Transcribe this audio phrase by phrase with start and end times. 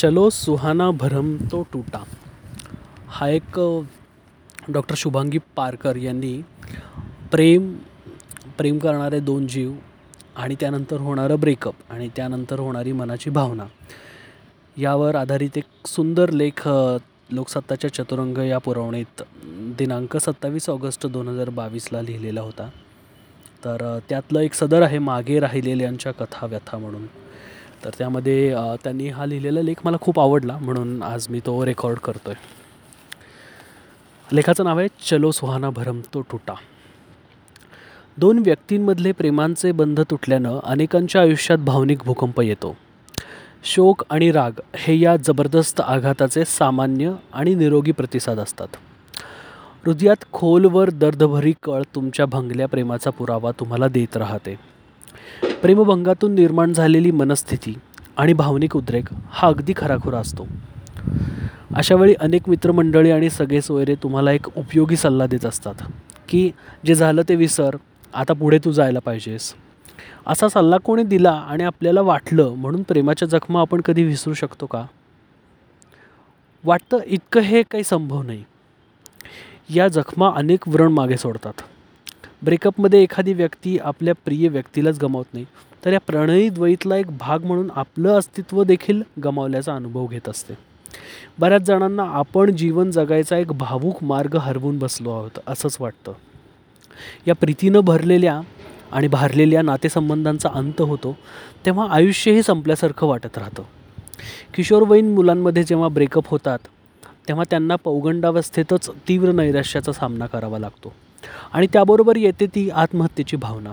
[0.00, 1.98] चलो सुहाना भरम तो टूटा.
[3.06, 3.58] हा एक
[4.72, 6.32] डॉक्टर शुभांगी पारकर यांनी
[7.32, 7.74] प्रेम
[8.58, 9.72] प्रेम करणारे दोन जीव
[10.36, 13.66] आणि त्यानंतर होणारं ब्रेकअप आणि त्यानंतर होणारी मनाची भावना.
[14.76, 19.22] यावर आधारित एक सुंदर लेख लोकसत्ताच्या चतुरंग या पुरवणीत
[19.78, 22.70] दिनांक सत्तावीस ऑगस्ट दोन हजार बावीसला लिहिलेला होता.
[23.64, 27.06] तर त्यातलं एक सदर आहे मागे राहिलेल्यांच्या कथा व्यथा म्हणून.
[27.84, 28.54] तर त्यामध्ये
[28.84, 32.48] त्यांनी हा लिहिलेला लेख मला खूप आवडला म्हणून आज मी तो रेकॉर्ड करतो आहे
[34.32, 36.54] लेखाचं नाव आहे चलो सुहाना भरम तो टुटा.
[38.18, 42.76] दोन व्यक्तींमधले प्रेमांचे बंध तुटल्यानं अनेकांच्या आयुष्यात भावनिक भूकंप येतो.
[43.64, 48.68] शोक आणि राग हे या जबरदस्त आघाताचे सामान्य आणि निरोगी प्रतिसाद असतात.
[49.86, 54.54] हृदयात खोलवर दर्दभरी कळ तुमच्या भंगल्या प्रेमाचा पुरावा तुम्हाला देत राहते.
[55.62, 57.74] प्रेमभंगातून निर्माण झालेली मनस्थिती
[58.16, 60.46] आणि भावनिक उद्रेक हा अगदी खराखुरा असतो.
[61.74, 65.74] अशा वेळी अनेक मित्रमंडळी आणि सगळे सोयरे तुम्हाला एक उपयोगी सल्ला देत असतात
[66.28, 66.50] की
[66.86, 67.76] जे झालं ते विसर
[68.14, 69.54] आता पुढे तू जायला पाहिजेस.
[70.26, 74.84] असा सल्ला कोणी दिला आणि आपल्याला वाटलं म्हणून प्रेमाच्या जखमा आपण कधी विसरू शकतो का?
[76.64, 78.44] वाटतं इतकं हे काही संभव नाही.
[79.70, 81.52] या जखमा अनेक व्रण मागे सोडतात.
[82.44, 85.44] ब्रेकअपमध्ये एखादी व्यक्ती आपल्या प्रिय व्यक्तीलाच गमावत नाही.
[85.84, 90.54] तर या प्रणयी द्वैतला एक भाग म्हणून आपलं अस्तित्व देखील गमावल्याचा अनुभव घेत असते.
[91.38, 96.12] बऱ्याच जणांना आपण जीवन जगायचा एक भावूक मार्ग हरवून बसलो आहोत असंच वाटतं.
[97.26, 98.40] या प्रीतीनं भरलेल्या
[98.92, 101.16] आणि भारलेल्या नातेसंबंधांचा अंत होतो
[101.66, 103.62] तेव्हा आयुष्यही संपल्यासारखं वाटत राहतं.
[104.54, 106.58] किशोरवयीन मुलांमध्ये जेव्हा ब्रेकअप होतात
[107.28, 110.92] तेव्हा त्यांना पौगंडावस्थेतच तीव्र नैराश्याचा सामना करावा लागतो.
[111.52, 113.72] आणि त्याबरोबर येते ती आत्महत्येची भावना.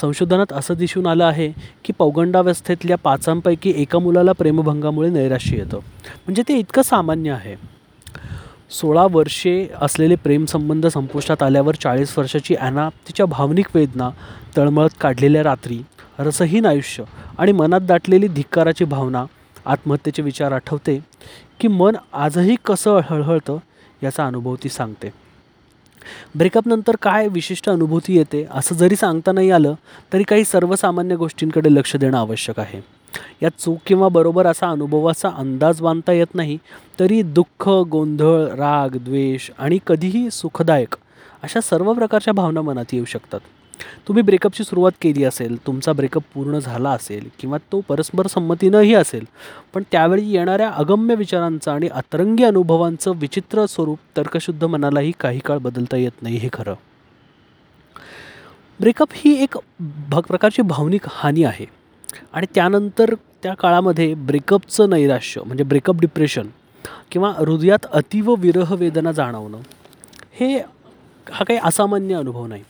[0.00, 1.52] संशोधनात असं दिसून आलं आहे
[1.84, 5.78] की पौगंडावस्थेतल्या पाचांपैकी एका मुलाला प्रेमभंगामुळे नैराश्य येतं.
[6.06, 7.54] म्हणजे ते इतकं सामान्य आहे.
[8.70, 14.10] सोळा वर्षे असलेले प्रेमसंबंध संपुष्टात आल्यावर चाळीस वर्षाची ॲना तिच्या भावनिक वेदना
[14.56, 15.78] तळमळत काढलेल्या रात्री
[16.18, 17.04] रसहीन आयुष्य
[17.38, 19.24] आणि मनात दाटलेली धिक्काराची भावना
[19.66, 20.98] आत्महत्येचे विचार आठवते
[21.60, 23.58] की मन आजही कसं हळहळतं
[24.02, 25.10] याचा अनुभव ती सांगते.
[26.36, 29.74] ब्रेकअपनंतर काय विशिष्ट अनुभूती येते असं जरी सांगता नाही आलं
[30.12, 32.80] तरी काही सर्वसामान्य गोष्टींकडे लक्ष देणं आवश्यक आहे.
[33.42, 36.58] यात चूक किंवा बरोबर असा अनुभवाचा अंदाज बांधता येत नाही
[37.00, 40.96] तरी दुःख गोंधळ राग द्वेष आणि कधीही सुखदायक
[41.42, 43.40] अशा सर्व प्रकारच्या भावना मनात येऊ शकतात.
[44.08, 49.24] तुम्ही ब्रेकअपची सुरुवात केली असेल तुमचा ब्रेकअप पूर्ण झाला असेल किंवा तो परस्पर संमतीनंही असेल
[49.74, 55.96] पण त्यावेळी येणाऱ्या अगम्य विचारांचं आणि अतरंगी अनुभवांचं विचित्र स्वरूप तर्कशुद्ध मनालाही काही काळ बदलता
[55.96, 56.74] येत नाही हे खरं.
[58.80, 61.66] ब्रेकअप ही एक भ प्रकारची भावनिक हानी आहे.
[62.32, 66.46] आणि त्यानंतर त्या काळामध्ये ब्रेकअपचं नैराश्य म्हणजे ब्रेकअप डिप्रेशन
[67.10, 69.58] किंवा हृदयात अतीव विरह वेदना जाणवणं
[70.32, 70.58] हे
[71.30, 72.62] हा काही असामान्य अनुभव नाही.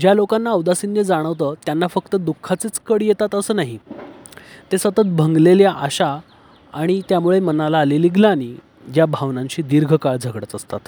[0.00, 3.78] ज्या लोकांना औदासिन्य जाणवतं त्यांना फक्त दुःखाचेच कड येतात असं नाही.
[4.72, 6.18] ते सतत भंगलेल्या आशा
[6.72, 8.54] आणि त्यामुळे मनाला आलेली ग्लानी
[8.96, 10.78] या भावनांशी दीर्घकाळ झगडत असतात.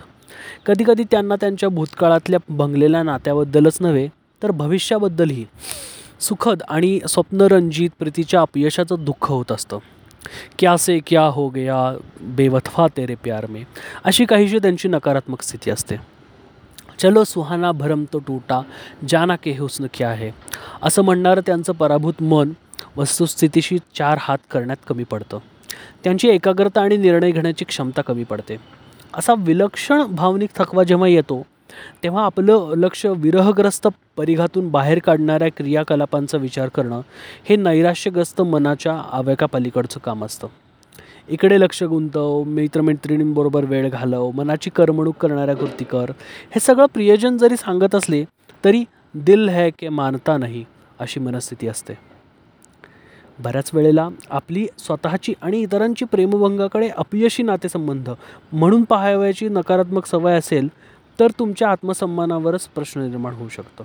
[0.66, 4.08] कधीकधी त्यांना त्यांच्या भूतकाळातल्या भंगलेल्या नात्याबद्दलच नव्हे
[4.42, 5.44] तर भविष्याबद्दलही.
[6.20, 9.78] सुखद आणि स्वप्नरंजित प्रीतीच्या अपयशाचं दुःख होत असतं.
[10.58, 13.62] क्या से क्या हो गया बेवफा तेरे प्यार में.
[14.04, 16.17] अशी काहीशी त्यांची नकारात्मक स्थिती असते.
[16.98, 18.60] चलो सुहाना भरम तो टूटा
[19.08, 20.30] जाना के हुस्न क्या आहे
[20.82, 22.52] असं म्हणणारं त्यांचं पराभूत मन
[22.96, 25.38] वस्तुस्थितीशी चार हात करण्यात कमी पडतं.
[26.04, 28.56] त्यांची एकाग्रता आणि निर्णय घेण्याची क्षमता कमी पडते.
[29.14, 31.42] असा विलक्षण भावनिक थकवा जेव्हा येतो
[32.02, 37.00] तेव्हा आपलं लक्ष विरहग्रस्त परिघातून बाहेर काढणाऱ्या क्रियाकलापांचा विचार करणं
[37.48, 40.48] हे नैराश्यग्रस्त मनाच्या आवेगापलीकडचं काम असतं.
[41.30, 46.10] इकडे लक्ष गुंतव मित्रमैत्रिणींबरोबर वेळ घालव मनाची करमणूक करणाऱ्या कृती कर.
[46.50, 48.24] हे सगळं प्रियजन जरी सांगत असले
[48.64, 48.84] तरी
[49.14, 50.64] दिल है के मानता नाही
[50.98, 51.94] अशी मनस्थिती असते.
[53.38, 58.10] बऱ्याच वेळेला आपली स्वतःची आणि इतरांची प्रेमभंगाकडे अपयशी नातेसंबंध
[58.52, 60.68] म्हणून पाहावयाची नकारात्मक सवय असेल
[61.20, 63.84] तर तुमच्या आत्मसन्मानावरच प्रश्न निर्माण होऊ शकतं.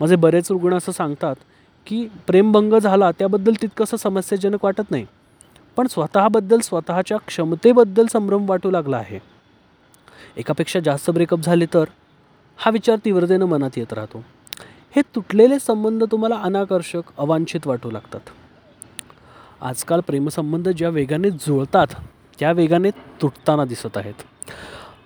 [0.00, 1.34] माझे बरेच रुग्ण असं सांगतात
[1.86, 5.06] की प्रेमभंग झाला त्याबद्दल तितकंसं समस्याजनक वाटत नाही.
[5.76, 9.18] पण स्वतःबद्दल स्वतःच्या क्षमतेबद्दल संभ्रम वाटू लागला आहे.
[10.36, 11.84] एकापेक्षा जास्त ब्रेकअप झाले तर?
[12.56, 14.24] हा विचार तीव्रतेनं मनात येत राहतो.
[14.96, 18.20] हे तुटलेले संबंध तुम्हाला अनाकर्षक अवांछित वाटू लागतात.
[19.60, 21.86] आजकाल प्रेमसंबंध ज्या वेगाने जुळतात
[22.38, 24.14] त्या वेगाने तुटताना दिसत आहेत.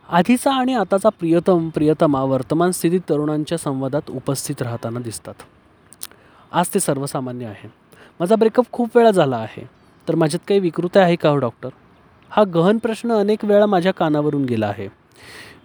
[0.09, 5.35] आधीचा आणि आताचा प्रियतम प्रियतमा वर्तमान स्थितीत तरुणांच्या संवादात उपस्थित राहताना दिसतात.
[6.53, 7.69] आज ते सर्वसामान्य आहे.
[8.21, 9.78] माझा ब्रेकअप खूप वेळा झाला आहे.
[10.09, 11.69] तर माझ्यात काही विकृती आहे का हो डॉक्टर?
[12.31, 14.89] हा गहन प्रश्न अनेक वेळा माझ्या कानावरून गेला आहे.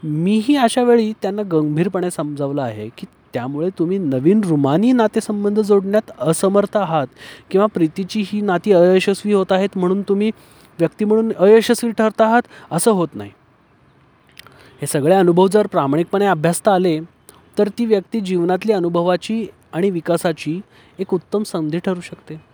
[0.03, 6.77] मीही अशा वेळी त्यांना गंभीरपणे समजावलं आहे की त्यामुळे तुम्ही नवीन रुमानी नातेसंबंध जोडण्यात असमर्थ
[6.77, 7.07] आहात
[7.51, 10.31] किंवा प्रीतीची ही नाती अयशस्वी होत आहेत म्हणून तुम्ही
[10.79, 12.41] व्यक्ती म्हणून अयशस्वी ठरत आहात
[12.71, 13.31] असं होत नाही.
[14.81, 16.99] हे सगळे अनुभव जर प्रामाणिकपणे अभ्यासता आले
[17.57, 20.61] तर ती व्यक्ती जीवनातली अनुभवाची आणि विकासाची
[20.99, 22.52] एक उत्तम संधी ठरू शकते.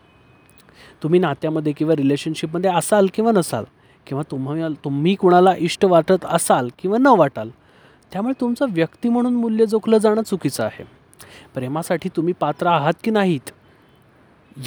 [1.04, 3.64] तुम्ही नात्यामध्ये किंवा रिलेशनशिपमध्ये असाल किंवा नसाल
[4.08, 7.50] किंवा तुम्ही तुम्ही कुणाला इष्ट वाटत असाल किंवा न वाटाल
[8.12, 10.84] त्यामुळे तुमचं व्यक्ती म्हणून मूल्य जोखलं जाणं चुकीचं आहे.
[11.54, 13.50] प्रेमासाठी तुम्ही पात्र आहात की नाहीत?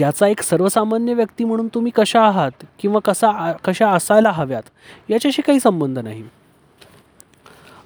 [0.01, 4.63] याचा एक सर्वसामान्य व्यक्ती म्हणून तुम्ही कशा आहात किंवा कसा कशा असायला हव्यात
[5.11, 6.23] याच्याशी काही संबंध नाही.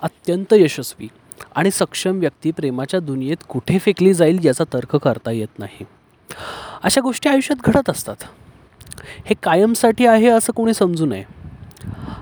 [0.02, 1.08] अत्यंत यशस्वी
[1.54, 5.84] आणि सक्षम व्यक्ती प्रेमाच्या दुनियेत कुठे फेकली जाईल याचा तर्क करता येत नाही.
[6.86, 8.16] अशा गोष्टी आयुष्यात घडत असतात.
[9.24, 11.24] हे कायमसाठी आहे असं कोणी समजू नये.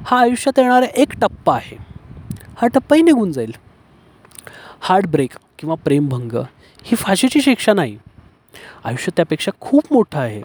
[0.06, 1.76] हा आयुष्यात येणारा एक टप्पा आहे.
[2.56, 3.52] हा टप्पाही निघून जाईल.
[4.80, 6.32] हार्टब्रेक किंवा प्रेमभंग
[6.82, 7.98] ही फाशीची शिक्षा नाही.
[8.84, 10.42] आयुष्य त्यापेक्षा खूप मोठं आहे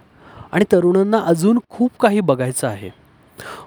[0.52, 2.90] आणि तरुणांना अजून खूप काही बघायचं आहे.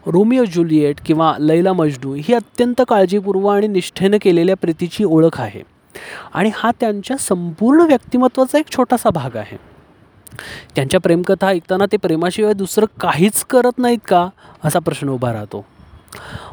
[0.06, 5.62] रोमिओ जुलिएट किंवा लैला मजनू ही अत्यंत काळजीपूर्व आणि निष्ठेनं केलेल्या प्रीतीची ओळख आहे.
[6.34, 9.71] आणि हा त्यांच्या संपूर्ण व्यक्तिमत्वाचा एक छोटासा भाग आहे.
[10.76, 14.28] त्यांच्या प्रेमकथा ऐकताना ते प्रेमाशिवाय दुसरं काहीच करत नाहीत का?
[14.64, 15.64] असा प्रश्न उभा राहतो.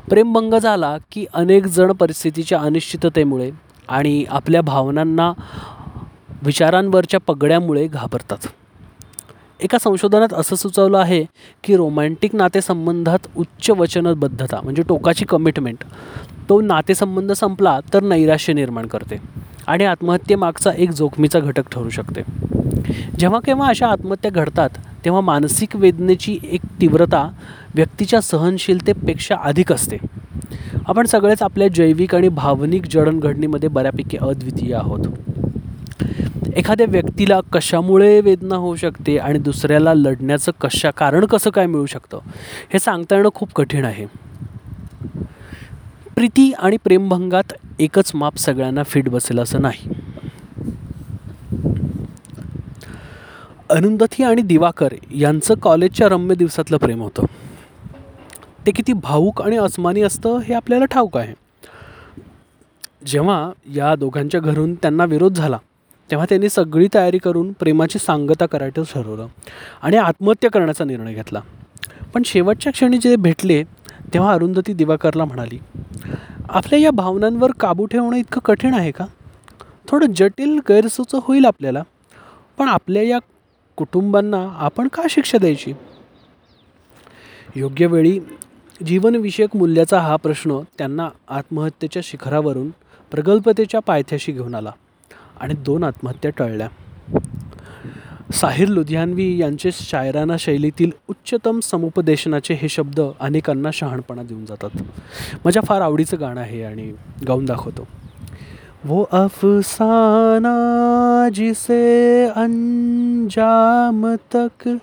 [0.09, 3.51] प्रेमभंग झाला की अनेक जण परिस्थितीच्या अनिश्चिततेमुळे
[3.87, 5.31] आणि आपल्या भावनांना
[6.43, 8.47] विचारांवरच्या पगड्यामुळे घाबरतात.
[9.59, 11.25] एका संशोधनात असं सुचवलं आहे
[11.63, 15.83] की रोमॅन्टिक नातेसंबंधात उच्च वचनबद्धता म्हणजे टोकाची कमिटमेंट
[16.49, 19.17] तो नातेसंबंध संपला तर नैराश्य निर्माण करते
[19.67, 22.21] आणि आत्महत्येमागचा एक जोखमीचा घटक ठरू शकते.
[23.19, 24.69] जेव्हा केव्हा अशा आत्महत्या घडतात
[25.05, 27.29] तेव्हा मानसिक वेदनेची एक तीव्रता
[27.75, 29.97] व्यक्तीच्या सहनशीलतेपेक्षा अधिक असते.
[30.87, 34.99] आपण सगळेच आपल्या जैविक आणि भावनिक जडणघडणीमध्ये बऱ्यापैकी अद्वितीय आहोत.
[36.55, 42.19] एखाद्या व्यक्तीला कशामुळे वेदना होऊ शकते आणि दुसऱ्याला लढण्याचं कशा कारण कसं काय मिळू शकतं
[42.73, 44.05] हे सांगता येणं खूप कठीण आहे.
[46.15, 49.98] प्रीती आणि प्रेमभंगात एकच माप सगळ्यांना फिट बसेल असं नाही.
[53.69, 57.25] अरुंधती आणि दिवाकर यांचं कॉलेजच्या रम्य दिवसातलं प्रेम होतं.
[58.65, 61.33] ते किती भाऊक आणि अस्मानी असतं हे आपल्याला ठाऊक आहे.
[63.05, 65.57] जेव्हा या दोघांच्या घरून त्यांना विरोध झाला
[66.09, 69.27] तेव्हा त्यांनी सगळी तयारी करून प्रेमाची सांगता करायचं ठरवलं
[69.81, 71.41] आणि आत्महत्या करण्याचा निर्णय घेतला.
[72.13, 73.63] पण शेवटच्या क्षणी जे भेटले
[74.13, 75.59] तेव्हा अरुंधती दिवाकरला म्हणाली
[76.49, 79.05] आपल्या या भावनांवर काबू ठेवणं इतकं कठीण आहे का?
[79.87, 81.83] थोडं जटिल गैरसोचं होईल आपल्याला.
[82.57, 83.19] पण आपल्या या
[83.79, 85.73] कुटुंबांना आपण का शिक्षा द्यायची?
[87.55, 88.19] योग्य वेळी
[88.85, 92.69] जीवनविषयक मूल्याचा हा प्रश्न त्यांना आत्महत्येच्या शिखरावरून
[93.11, 94.71] प्रगल्भतेच्या पायथ्याशी घेऊन आला
[95.39, 96.67] आणि दोन आत्महत्या टळल्या.
[98.33, 104.69] साहिर लुधियानवी यांचे शायराना शैलीतील उच्चतम समुपदेशनाचे हे शब्द अनेकांना शहाणपणा देऊन जातात.
[105.45, 106.93] माझ्या फार आवडीचं गाणं आहे आणि
[107.27, 107.87] गाऊन दाखवतो.
[108.85, 110.49] वो अफसाना
[111.29, 114.79] जिसे अंजाम तक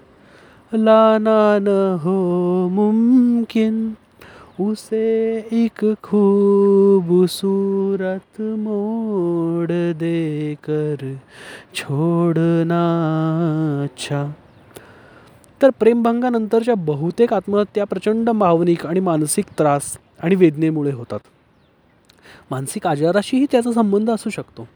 [0.74, 3.96] लाना न हो मुमकिन
[4.60, 11.18] उसे एक खूबसूरत मोड़ देकर
[11.74, 12.82] छोड़ना
[13.84, 14.34] अच्छा।
[15.60, 21.18] तर प्रेमभंगानंतरच्या बहुतेक आत्महत्या प्रचंड भावनिक आणि मानसिक त्रास आणि वेदनेमुळे होतात।
[22.50, 24.68] मानसिक आजाराशीही त्याचा संबंध असू शकतो.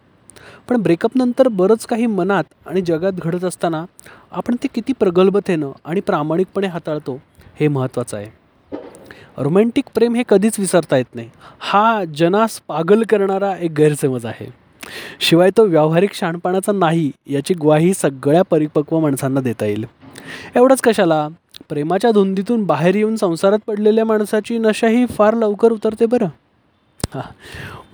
[0.68, 3.84] पण ब्रेकअपनंतर बरंच काही मनात आणि जगात घडत असताना
[4.30, 7.20] आपण ते किती प्रगल्भतेनं आणि प्रामाणिकपणे हाताळतो
[7.60, 8.26] हे महत्त्वाचं आहे.
[9.38, 11.30] रोमॅन्टिक प्रेम हे कधीच विसरता येत नाही.
[11.58, 14.46] हा जनास पागल करणारा एक गैरसमज आहे.
[15.20, 19.86] शिवाय तो व्यावहारिक शहाणपणाचा नाही याची ग्वाही सगळ्या परिपक्व माणसांना देता येईल.
[20.56, 21.28] एवढंच कशाला?
[21.68, 26.26] प्रेमाच्या धुंदीतून बाहेर येऊन संसारात पडलेल्या माणसाची नशाही फार लवकर उतरते बरं.
[27.14, 27.32] हां.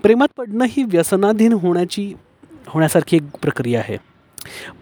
[0.03, 2.15] प्रेमात पडणं ही व्यसनाधीन होण्याची
[2.69, 3.97] होण्यासारखी एक प्रक्रिया आहे.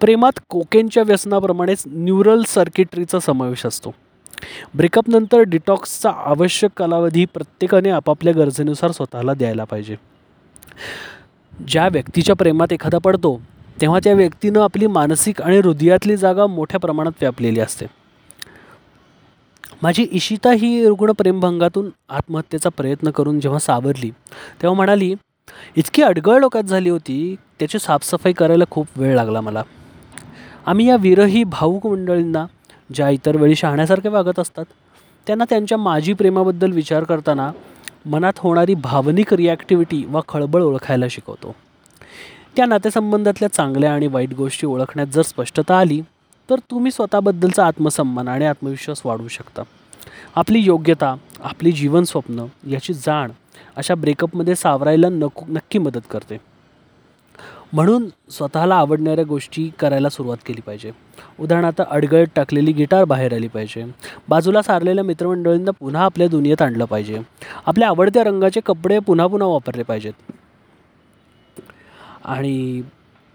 [0.00, 3.94] प्रेमात कोकेनच्या व्यसनाप्रमाणेच न्यूरल सर्किटरीचा समावेश असतो.
[4.74, 9.96] ब्रेकअपनंतर डिटॉक्सचा आवश्यक कालावधी प्रत्येकाने आपापल्या गरजेनुसार स्वतःला द्यायला पाहिजे.
[11.68, 13.40] ज्या व्यक्तीच्या प्रेमात एखादा पडतो
[13.80, 17.86] तेव्हा त्या व्यक्तीनं आपली मानसिक आणि हृदयातली जागा मोठ्या प्रमाणात व्यापलेली असते.
[19.82, 24.10] माझी इशिता ही रुग्ण प्रेमभंगातून आत्महत्येचा प्रयत्न करून जेव्हा सावरली
[24.62, 25.14] तेव्हा म्हणाली
[25.76, 29.62] इतकी अडगळ डोक्यात झाली होती त्याची साफसफाई करायला खूप वेळ लागला मला.
[30.66, 32.44] आम्ही या विरही भाऊक मंडळींना
[32.94, 34.64] ज्या इतर वेळी शहाण्यासारखे वागत असतात
[35.26, 37.50] त्यांना त्यांच्या माजी प्रेमाबद्दल विचार करताना
[38.06, 41.54] मनात होणारी भावनिक रिॲक्टिव्हिटी वा खळबळ ओळखायला शिकवतो.
[42.56, 46.00] त्या नातेसंबंधातल्या चांगल्या आणि वाईट गोष्टी ओळखण्यात जर स्पष्टता आली
[46.50, 49.62] तर तुम्ही स्वतःबद्दलचा आत्मसन्मान आणि आत्मविश्वास वाढवू शकता.
[50.36, 53.30] आपली योग्यता आपली जीवनस्वप्न याची जाण
[53.76, 56.36] अशा ब्रेकअपमध्ये सावरायला नको नक्की मदत करते.
[57.72, 60.90] म्हणून स्वतःला आवडणाऱ्या गोष्टी करायला सुरुवात केली पाहिजे.
[61.40, 63.84] उदाहरणार्थ अडगळत टाकलेली गिटार बाहेर आली पाहिजे.
[64.28, 67.20] बाजूला सारलेल्या मित्रमंडळींना पुन्हा आपल्या दुनियेत आणलं पाहिजे.
[67.66, 70.12] आपल्या आवडत्या रंगाचे कपडे पुन्हा पुन्हा वापरले पाहिजेत.
[72.24, 72.82] आणि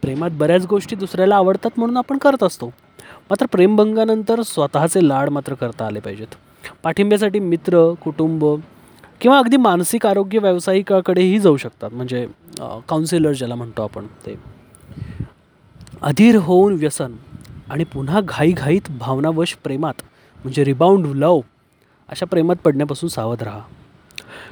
[0.01, 2.73] प्रेमात बऱ्याच गोष्टी दुसऱ्याला आवडतात म्हणून आपण करत असतो.
[3.29, 6.35] मात्र प्रेमभंगानंतर स्वतःचे लाड मात्र करता आले पाहिजेत.
[6.83, 8.45] पाठिंब्यासाठी मित्र कुटुंब
[9.21, 11.93] किंवा अगदी मानसिक आरोग्य व्यावसायिकाकडेही जाऊ शकतात.
[11.93, 12.25] म्हणजे
[12.61, 14.35] काउन्सिलर ज्याला म्हणतो आपण ते.
[16.01, 17.15] अधीर होऊन व्यसन
[17.69, 20.01] आणि पुन्हा घाईघाईत भावनावश प्रेमात
[20.43, 21.39] म्हणजे रिबाउंड लव
[22.09, 23.61] अशा प्रेमात पडण्यापासून सावध राहा.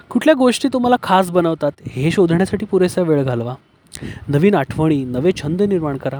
[0.09, 3.55] कुठल्या गोष्टी तुम्हाला खास बनवतात हे शोधण्यासाठी पुरेसा वेळ घालवा.
[4.27, 6.19] नवीन आठवणी नवे छंद निर्माण करा.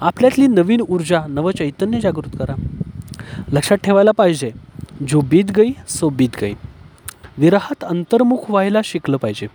[0.00, 2.54] आपल्यातली नवीन ऊर्जा नवं चैतन्य जागृत करा.
[3.52, 4.52] लक्षात ठेवायला पाहिजे
[5.08, 6.54] जो बीत गई सो बीत गई.
[7.38, 9.46] विराहात अंतर्मुख व्हायला शिकलं पाहिजे.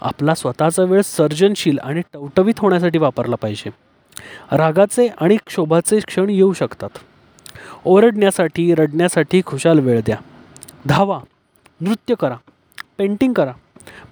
[0.00, 3.70] आपला स्वतःचा वेळ सर्जनशील आणि टवटवीत होण्यासाठी वापरला पाहिजे.
[4.56, 6.88] रागाचे आणि क्षोभाचे क्षण येऊ शकतात.
[7.84, 10.16] ओरडण्यासाठी रडण्यासाठी खुशाल वेळ द्या.
[10.86, 11.20] धावा
[11.80, 12.36] नृत्य करा
[12.98, 13.52] पेंटिंग करा.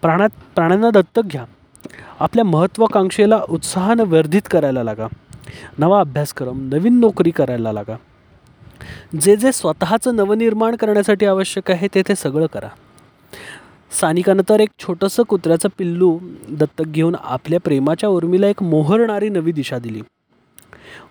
[0.02, 1.44] प्राणात प्राण्यांना दत्तक घ्या.
[2.20, 5.06] आपल्या महत्त्वाकांक्षेला उत्साहानं वर्धित करायला लागा.
[5.78, 7.96] नवा अभ्यासक्रम नवीन नोकरी करायला लागा.
[9.20, 12.68] जे जे स्वतःचं नवनिर्माण करण्यासाठी आवश्यक आहे ते ते सगळं करा.
[14.00, 16.18] सानिकानं तर एक छोटंसं कुत्र्याचं पिल्लू
[16.48, 20.00] दत्तक घेऊन आपल्या प्रेमाच्या उर्मीला एक मोहरणारी नवी दिशा दिली.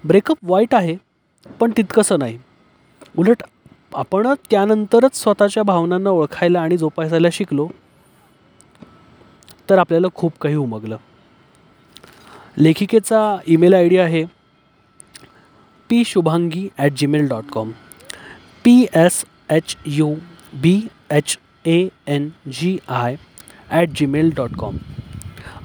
[0.06, 0.96] ब्रेकअप वाईट आहे
[1.60, 2.40] पण तितकंसं नाही.
[3.18, 3.44] उलट
[3.94, 7.68] आपण त्यानंतरच स्वतःच्या भावनांना ओळखायला आणि जोपासायला शिकलो.
[9.70, 10.98] तर आपल्याला खूप काही उमगलं.
[12.58, 14.24] लेखिकेचा ईमेल आय डी आहे
[15.90, 17.72] P Shubhangi at Gmail dot com
[18.64, 20.14] P S H U
[20.62, 20.80] B
[21.12, 23.16] H A N G I
[23.70, 24.78] at Gmail dot com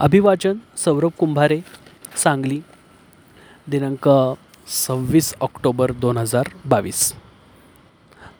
[0.00, 1.60] अभिवाचन सौरभ कुंभारे
[2.22, 2.60] सांगली
[3.70, 4.08] दिनांक
[4.68, 7.12] सव्वीस ऑक्टोबर दोन हजार बावीस.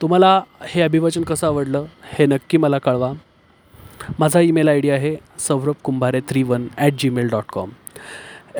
[0.03, 3.13] तुम्हाला हे अभिवाचन कसं आवडलं हे नक्की मला कळवा.
[4.21, 7.71] माझा ईमेल आय डी आहे Saurabh Kumbhare three one at Gmail dot com.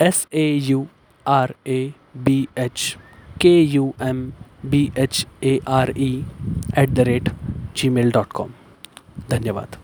[0.01, 0.85] S A U
[1.27, 1.87] R A
[2.25, 2.97] B H
[3.41, 4.29] K U M
[4.65, 6.13] B H A R E
[6.77, 7.29] at the rate
[7.77, 8.51] Gmail dot com.
[9.31, 9.77] धन्यवाद.